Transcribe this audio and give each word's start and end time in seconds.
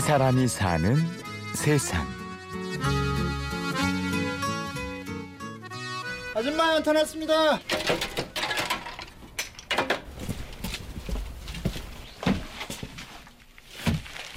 이 0.00 0.02
사람이 0.02 0.48
사는 0.48 0.96
세상. 1.54 2.06
아줌마 6.34 6.74
연탄 6.74 6.96
왔습니다. 6.96 7.60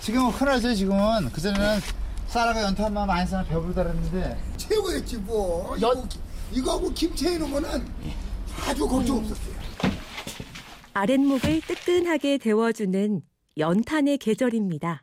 지금 0.01 0.27
흔하죠 0.27 0.75
지금은 0.75 1.31
그전에는 1.31 1.79
쌀하고 2.27 2.59
연탄만 2.59 3.07
많이 3.07 3.25
쓰면 3.25 3.47
배부르다 3.47 3.83
그랬는데 3.83 4.37
최고였지 4.57 5.15
뭐. 5.19 5.77
이거, 5.77 6.05
이거하고 6.51 6.93
김치 6.93 7.35
이런 7.35 7.49
거는 7.49 7.87
아주 8.67 8.85
걱정 8.85 9.19
없었어요. 9.19 9.55
아랫목을 10.91 11.61
뜨끈하게 11.61 12.39
데워주는 12.39 13.21
연탄의 13.57 14.17
계절입니다. 14.17 15.02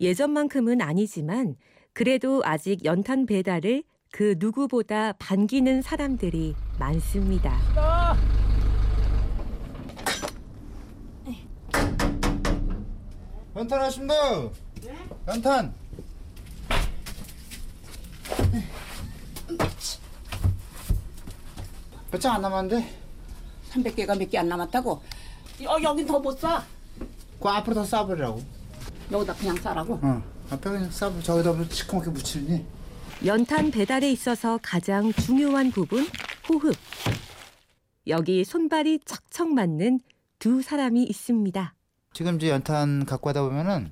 예전만큼은 0.00 0.80
아니지만 0.80 1.56
그래도 1.92 2.42
아직 2.44 2.84
연탄 2.84 3.26
배달을 3.26 3.82
그 4.12 4.34
누구보다 4.38 5.12
반기는 5.14 5.82
사람들이 5.82 6.54
많습니다. 6.78 7.58
연탄 13.56 13.80
왔습니다. 13.80 14.14
연탄. 15.28 15.74
몇 22.10 22.20
장 22.20 22.34
안 22.36 22.42
남았는데? 22.42 22.86
300개가 23.72 24.16
몇 24.18 24.30
개 24.30 24.38
안 24.38 24.48
남았다고? 24.48 24.90
어, 25.66 25.76
여긴 25.82 26.06
더못 26.06 26.38
사. 26.38 26.62
그 27.40 27.48
앞으로 27.48 27.74
다 27.74 27.84
싸버리라고. 27.84 28.40
여기다 29.10 29.34
그냥 29.34 29.56
싸라고? 29.56 29.94
어. 30.02 30.22
앞에 30.50 30.70
그냥 30.70 30.90
싸버 30.90 31.20
저기다 31.22 31.52
뭐 31.52 31.64
시커멓게 31.68 32.10
묻히니. 32.10 32.64
연탄 33.24 33.70
배달에 33.70 34.10
있어서 34.12 34.58
가장 34.62 35.12
중요한 35.12 35.70
부분 35.70 36.06
호흡. 36.48 36.74
여기 38.06 38.44
손발이 38.44 39.00
척척 39.04 39.48
맞는 39.48 40.00
두 40.38 40.62
사람이 40.62 41.02
있습니다. 41.04 41.74
지금 42.12 42.36
이제 42.36 42.50
연탄 42.50 43.04
갖고 43.04 43.28
하다 43.30 43.42
보면은 43.42 43.90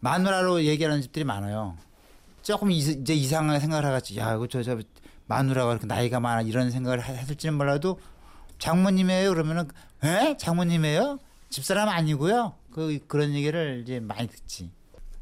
마누라로 0.00 0.64
얘기하는 0.64 1.00
집들이 1.02 1.24
많아요. 1.24 1.76
조금 2.42 2.70
이- 2.70 2.78
이제 2.78 3.14
이상하게 3.14 3.60
생각을 3.60 3.86
하겠지. 3.86 4.18
야, 4.18 4.34
이거 4.34 4.46
저, 4.46 4.62
저 4.62 4.78
마누라가 5.26 5.68
그렇게 5.70 5.86
나이가 5.86 6.20
많아 6.20 6.42
이런 6.42 6.70
생각을 6.70 7.00
하- 7.00 7.12
했을지는 7.12 7.56
몰라도 7.56 7.98
장모님이에요 8.58 9.30
그러면은 9.30 9.68
에? 10.04 10.36
장모님이에요? 10.36 11.18
집사람 11.48 11.88
아니고요. 11.88 12.54
그 12.74 12.98
그런 13.06 13.32
얘기를 13.34 13.80
이제 13.82 14.00
많이 14.00 14.26
듣지. 14.26 14.68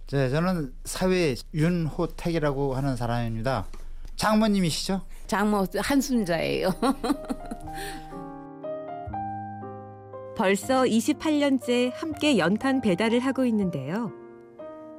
저, 0.06 0.28
저는 0.31 0.72
사회 0.84 1.36
윤호택이라고 1.53 2.75
하는 2.75 2.97
사람입니다. 2.97 3.67
장모님이시죠? 4.17 5.03
장모 5.27 5.67
한순자예요. 5.77 6.70
벌써 10.34 10.84
28년째 10.84 11.92
함께 11.95 12.39
연탄 12.39 12.80
배달을 12.80 13.20
하고 13.20 13.45
있는데요. 13.45 14.11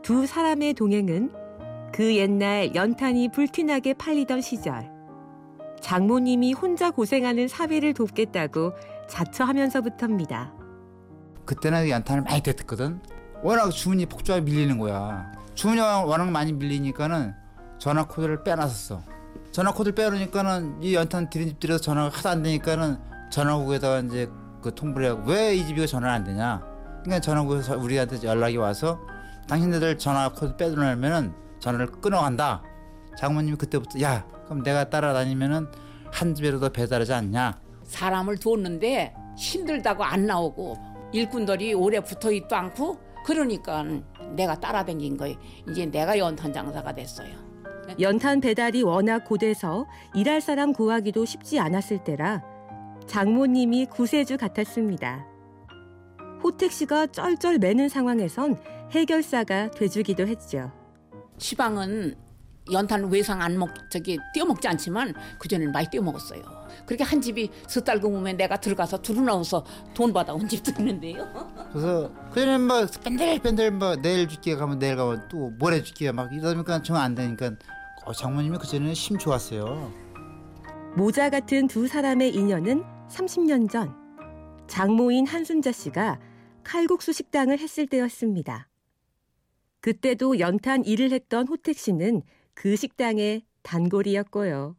두 0.04 0.28
사람의 0.28 0.76
동행은 0.76 1.32
그 1.92 2.16
옛날 2.16 2.76
연탄이 2.76 3.30
불티나게 3.30 3.96
팔리던 3.96 4.42
시절 4.42 4.92
장모님이 5.82 6.54
혼자 6.54 6.92
고생하는 6.92 7.48
사위를 7.48 7.94
돕겠다고 7.94 8.74
자처하면서부터입니다. 9.08 10.63
그때는 11.46 11.90
연탄을 11.90 12.24
많이 12.24 12.42
뗐거든. 12.42 13.00
워낙 13.44 13.70
주문이 13.70 14.06
폭주하게 14.06 14.44
밀리는 14.46 14.78
거야. 14.78 15.32
주문이 15.56 15.80
워낙 15.80 16.30
많이 16.32 16.54
밀리니까는 16.54 17.34
전화 17.78 18.06
코드를 18.06 18.44
빼놨었어. 18.44 19.02
전화 19.52 19.72
코드를 19.72 19.94
빼놓으니까는 19.96 20.82
이 20.82 20.96
연탄 20.96 21.30
드린 21.30 21.50
집들에서 21.50 21.80
전화가 21.80 22.18
하도 22.18 22.30
안 22.30 22.44
되니까는 22.44 22.98
전화국에다가 23.32 24.00
이제 24.00 24.30
그 24.62 24.74
통보를 24.74 25.10
하고 25.12 25.32
왜 25.32 25.56
이 25.56 25.66
집이 25.68 25.86
전화가 25.86 26.14
안 26.14 26.24
되냐. 26.24 26.62
그러니까 27.04 27.20
전화국에서 27.20 27.78
우리한테 27.78 28.24
연락이 28.24 28.56
와서 28.58 29.00
당신네들 29.48 29.98
전화 29.98 30.30
코드 30.30 30.56
빼놓으면은 30.56 31.34
전화를 31.60 31.88
끊어간다. 31.88 32.64
장모님이 33.18 33.58
그때부터 33.58 34.00
야 34.02 34.26
그럼 34.46 34.64
내가 34.64 34.90
따라다니면은 34.90 35.68
한 36.12 36.34
집이라도 36.34 36.70
배달하지 36.70 37.14
않냐. 37.14 37.60
사람을 37.84 38.38
뒀는데 38.38 39.14
힘들다고 39.38 40.04
안 40.04 40.26
나오고 40.26 40.93
일꾼들이 41.14 41.74
오래 41.74 42.00
붙어 42.00 42.32
있도 42.32 42.56
않고 42.56 42.98
그러니까 43.26 43.86
내가 44.36 44.60
따라다닌 44.60 45.16
거예요. 45.16 45.38
이제 45.70 45.86
내가 45.86 46.18
연탄 46.18 46.52
장사가 46.52 46.94
됐어요. 46.94 47.34
연탄 48.00 48.42
배달이 48.42 48.82
워낙 48.84 49.24
고돼서 49.26 49.86
일할 50.16 50.42
사람 50.42 50.74
구하기도 50.74 51.26
쉽지 51.26 51.60
않았을 51.60 52.04
때라 52.04 52.44
장모님이 53.08 53.86
구세주 53.88 54.38
같았습니다. 54.38 55.28
호택 56.44 56.72
씨가 56.72 57.08
쩔쩔 57.08 57.58
매는 57.58 57.88
상황에선 57.90 58.60
해결사가 58.92 59.72
돼주기도 59.72 60.28
했죠. 60.28 60.72
시방은 61.38 62.16
연탄 62.72 63.06
외상 63.12 63.42
안 63.42 63.58
먹, 63.58 63.70
저기 63.90 64.18
떼어먹지 64.34 64.68
않지만 64.68 65.14
그전에는 65.40 65.72
많이 65.74 65.88
떼어먹었어요. 65.90 66.42
그렇게 66.86 67.04
한 67.04 67.22
집이 67.22 67.50
서달 67.68 68.00
금으면 68.00 68.38
내가 68.38 68.58
들어가서 68.60 69.02
두루나와서 69.02 69.66
돈 69.94 70.14
받아온 70.14 70.48
집도 70.48 70.72
있는데요. 70.80 71.28
그래서 71.72 72.12
그전에 72.32 72.58
뭐 72.58 72.86
뺀들뺀들 73.04 73.72
뭐 73.72 73.96
내일 73.98 74.28
줄게 74.28 74.56
가면 74.56 74.80
내일 74.80 74.96
가면 74.96 75.28
또 75.30 75.50
모레 75.60 75.84
줄게 75.84 76.12
막 76.12 76.34
이러니까 76.34 76.82
정 76.82 76.96
안 76.96 77.16
되니까 77.16 77.52
어, 78.06 78.14
장모님이 78.14 78.58
그전에는 78.58 78.94
심 78.94 79.18
좋았어요. 79.18 79.92
모자 80.96 81.30
같은 81.30 81.68
두 81.68 81.88
사람의 81.88 82.34
인연은 82.36 82.84
30년 83.10 83.70
전 83.70 83.94
장모인 84.68 85.28
한순자 85.28 85.72
씨가 85.72 86.20
칼국수 86.64 87.12
식당을 87.12 87.60
했을 87.60 87.88
때였습니다. 87.88 88.70
그때도 89.82 90.40
연탄 90.40 90.86
일을 90.86 91.12
했던 91.12 91.48
호택 91.48 91.78
씨는 91.78 92.22
그 92.54 92.76
식당의 92.76 93.44
단골이었고요. 93.64 94.76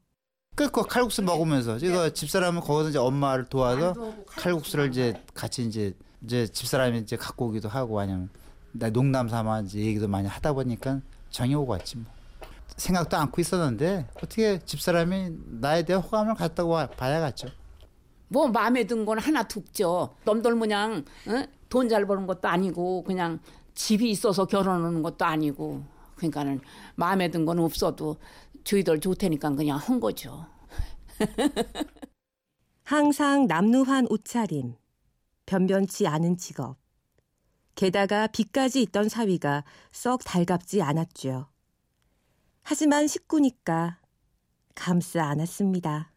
그거 0.54 0.82
칼국수 0.84 1.22
먹으면서 1.22 1.78
제가 1.78 2.10
집사람은 2.10 2.60
거기서 2.60 2.90
이제 2.90 2.98
엄마를 2.98 3.44
도와서 3.46 3.94
칼국수를 4.26 4.88
이제 4.90 5.20
같이 5.34 5.64
이제 5.66 5.94
이제 6.22 6.46
집사람이 6.46 6.98
이제 6.98 7.16
갖고 7.16 7.46
오기도 7.46 7.68
하고 7.68 7.98
아니면 7.98 8.30
나 8.72 8.88
농담 8.90 9.28
삼아 9.28 9.60
이제 9.62 9.80
얘기도 9.80 10.06
많이 10.06 10.28
하다 10.28 10.52
보니까 10.52 11.00
정이 11.30 11.54
오고 11.56 11.72
왔지 11.72 11.96
뭐. 11.96 12.06
생각도 12.76 13.16
않고 13.16 13.40
있었는데 13.40 14.06
어떻게 14.16 14.58
집사람이 14.60 15.30
나에 15.60 15.84
대한 15.84 16.02
호감을 16.02 16.34
갖다고 16.34 16.70
와- 16.70 16.86
봐야겠죠. 16.86 17.48
뭐 18.28 18.48
마음에 18.48 18.84
든 18.84 19.04
건 19.04 19.18
하나 19.18 19.42
둡죠. 19.44 20.14
넘들 20.24 20.58
그냥 20.58 21.04
어? 21.26 21.44
돈잘 21.68 22.06
버는 22.06 22.26
것도 22.26 22.48
아니고 22.48 23.02
그냥 23.04 23.40
집이 23.74 24.08
있어서 24.10 24.44
결혼하는 24.46 25.02
것도 25.02 25.24
아니고 25.24 25.84
그러니까는 26.16 26.60
마음에 26.96 27.30
든 27.30 27.44
건 27.44 27.58
없어도 27.58 28.16
저희들 28.64 29.00
좋다니까 29.00 29.50
그냥 29.50 29.78
한 29.78 30.00
거죠. 30.00 30.46
항상 32.84 33.46
남루한 33.46 34.06
옷차림, 34.10 34.74
변변치 35.46 36.06
않은 36.06 36.36
직업. 36.36 36.76
게다가 37.74 38.26
빚까지 38.28 38.82
있던 38.82 39.08
사위가 39.08 39.64
썩 39.90 40.22
달갑지 40.24 40.80
않았죠. 40.82 41.48
하지만 42.62 43.06
식구니까 43.08 43.98
감싸 44.74 45.24
안았습니다. 45.26 46.10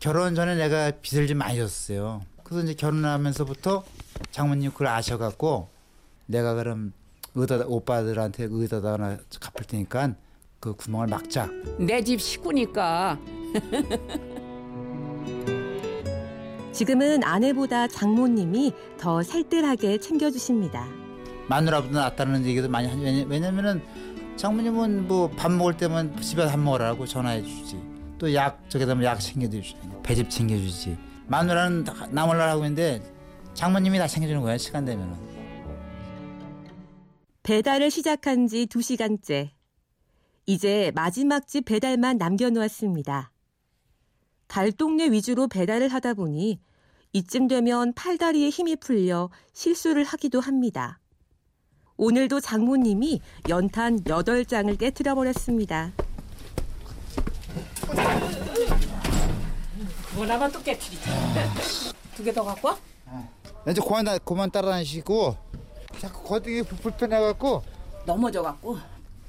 결혼 0.00 0.34
전에 0.34 0.56
내가 0.56 0.90
빚을 1.00 1.26
좀 1.26 1.38
많이 1.38 1.56
졌어요. 1.56 2.22
그래서 2.44 2.64
이제 2.64 2.74
결혼하면서부터 2.74 3.84
장모님 4.30 4.72
그걸 4.72 4.88
아셔갖고 4.88 5.68
내가 6.26 6.54
그럼 6.54 6.92
의다 7.36 7.64
오빠들한테 7.66 8.48
의다다 8.50 8.94
하나 8.94 9.18
갚을 9.40 9.66
테니까 9.68 10.14
그 10.58 10.74
구멍을 10.74 11.06
막자. 11.08 11.48
내 11.78 12.02
집 12.02 12.20
식구니까 12.20 13.18
지금은 16.72 17.24
아내보다 17.24 17.88
장모님이 17.88 18.72
더 18.98 19.22
살뜰하게 19.22 19.98
챙겨주십니다. 19.98 20.86
마누라보다 21.48 22.00
낫다는 22.00 22.44
얘기도 22.44 22.68
많이 22.68 22.88
하죠. 22.88 23.00
왜냐- 23.00 23.26
왜냐면은 23.28 23.82
장모님은 24.36 25.08
뭐 25.08 25.30
밥 25.30 25.50
먹을 25.52 25.76
때만 25.76 26.20
집에 26.20 26.46
밥 26.46 26.58
먹으라고 26.58 27.06
전화해 27.06 27.42
주지. 27.42 27.80
또 28.18 28.32
약 28.34 28.68
저기다 28.68 29.02
약 29.04 29.20
챙겨주지. 29.20 29.76
배즙 30.02 30.28
챙겨주지. 30.28 30.96
마누라는 31.28 31.84
다- 31.84 32.06
나 32.10 32.26
몰라 32.26 32.50
하고 32.50 32.62
있는데 32.64 33.00
장모님이 33.54 33.98
다 33.98 34.06
챙겨주는 34.06 34.40
거야 34.42 34.58
시간 34.58 34.84
되면은. 34.84 35.35
배달을 37.50 37.92
시작한 37.92 38.48
지 38.48 38.66
2시간째. 38.66 39.50
이제 40.46 40.90
마지막 40.96 41.46
집 41.46 41.66
배달만 41.66 42.18
남겨놓았습니다. 42.18 43.30
달동네 44.48 45.12
위주로 45.12 45.46
배달을 45.46 45.86
하다 45.86 46.14
보니 46.14 46.60
이쯤 47.12 47.46
되면 47.46 47.92
팔다리에 47.94 48.48
힘이 48.48 48.74
풀려 48.74 49.30
실수를 49.52 50.02
하기도 50.02 50.40
합니다. 50.40 50.98
오늘도 51.96 52.40
장모님이 52.40 53.20
연탄 53.48 54.00
8장을 54.02 54.76
깨뜨려 54.76 55.14
버렸습니다. 55.14 55.92
뭐 60.16 60.26
나만 60.26 60.50
또 60.50 60.60
깨트리지. 60.64 61.00
두 62.16 62.24
개 62.24 62.32
더 62.32 62.42
갖고 62.42 62.66
와? 62.68 62.78
이제 63.70 63.80
그만 63.80 64.04
다- 64.04 64.18
그만 64.18 64.50
따라다니시고 64.50 65.36
자꾸 66.00 66.22
거기 66.28 66.62
불편해갖고 66.62 67.62
넘어져 68.06 68.42
갖고 68.42 68.78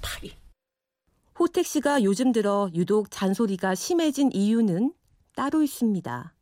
팔이. 0.01 0.33
호택 1.39 1.65
씨가 1.65 2.03
요즘 2.03 2.31
들어 2.31 2.69
유독 2.73 3.11
잔소리가 3.11 3.75
심해진 3.75 4.31
이유는 4.33 4.93
따로 5.35 5.61
있습니다. 5.61 6.33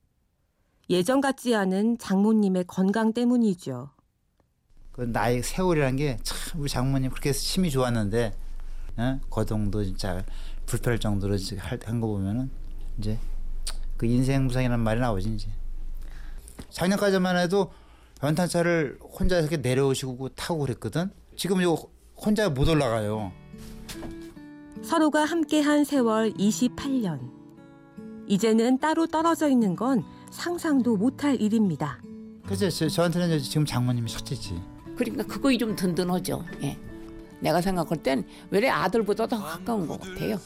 예전 0.89 1.19
같지 1.21 1.55
않은 1.55 1.97
장모님의 1.97 2.65
건강 2.67 3.11
때문이죠. 3.13 3.89
그 4.91 5.01
나이 5.01 5.41
세월이란 5.41 5.97
게 5.97 6.17
참 6.23 6.61
우리 6.61 6.69
장모님 6.69 7.09
그렇게 7.11 7.31
힘이 7.31 7.69
좋았는데 7.69 8.33
어? 8.97 9.19
거동도 9.29 9.83
진짜 9.83 10.23
불편할 10.65 10.99
정도로 10.99 11.35
한거 11.83 12.07
보면은 12.07 12.49
이제 12.97 13.19
그 13.97 14.05
인생 14.05 14.45
무상이라는 14.45 14.81
말이 14.81 15.01
나오지 15.01 15.33
이제 15.35 15.49
작년까지만 16.69 17.37
해도 17.37 17.73
연탄차를 18.23 18.99
혼자 19.01 19.39
이렇게 19.39 19.57
내려오시고 19.57 20.29
타고 20.29 20.59
그랬거든 20.59 21.09
지금 21.35 21.61
이거 21.61 21.89
혼자 22.15 22.49
못 22.49 22.67
올라가요 22.67 23.31
서로가 24.85 25.25
함께한 25.25 25.83
세월 25.83 26.31
28년. 26.33 27.19
이제는 28.27 28.77
따로 28.79 29.07
떨어져 29.07 29.49
있는 29.49 29.75
건 29.75 30.03
상상도 30.29 30.95
못할 30.95 31.39
일입니다. 31.41 31.99
저, 32.55 32.87
저한테는 32.87 33.39
지금 33.39 33.65
장모님이 33.65 34.09
첫째지 34.09 34.61
그러니까 34.95 35.23
그거 35.23 35.55
좀 35.57 35.75
든든하죠. 35.75 36.43
예. 36.61 36.77
내가 37.39 37.61
생각할 37.61 37.97
땐왜 37.97 38.69
아들보다 38.69 39.27
더 39.27 39.41
가까운 39.41 39.87
것 39.87 39.99
같아요. 39.99 40.37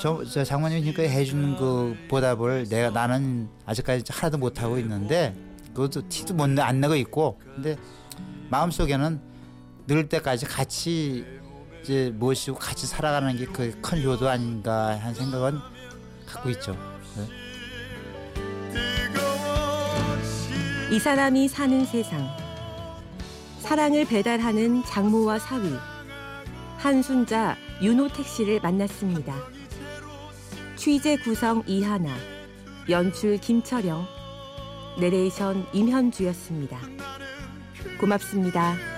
저, 0.00 0.24
저 0.24 0.42
장모님이 0.42 0.84
지금까지 0.84 1.08
해주는 1.14 1.56
그 1.56 1.94
보답을 2.08 2.68
내가 2.68 2.90
나는 2.90 3.48
아직까지 3.66 4.04
하나도 4.08 4.38
못 4.38 4.62
하고 4.62 4.78
있는데 4.78 5.34
그것도 5.74 6.08
티도 6.08 6.34
못 6.34 6.58
안 6.58 6.80
내고 6.80 6.94
있고 6.96 7.40
근데 7.54 7.76
마음속에는 8.50 9.20
늘 9.86 10.08
때까지 10.08 10.46
같이 10.46 11.24
이제 11.82 12.10
모시고 12.14 12.58
같이 12.58 12.86
살아가는 12.86 13.36
게 13.36 13.46
그 13.46 13.72
큰 13.82 14.02
효도 14.04 14.28
아닌가 14.28 14.98
하는 15.00 15.14
생각은 15.14 15.58
갖고 16.26 16.50
있죠. 16.50 16.76
네. 17.16 17.26
이 20.90 20.98
사람이 20.98 21.48
사는 21.48 21.84
세상. 21.86 22.28
사랑을 23.60 24.04
배달하는 24.04 24.84
장모와 24.84 25.38
사위. 25.38 25.74
한순자 26.76 27.56
윤호택 27.80 28.26
씨를 28.26 28.60
만났습니다. 28.60 29.34
취재 30.76 31.16
구성 31.16 31.62
이하나, 31.66 32.14
연출 32.90 33.38
김철영, 33.38 34.04
내레이션 34.98 35.66
임현주였습니다. 35.72 36.78
고맙습니다. 37.98 38.91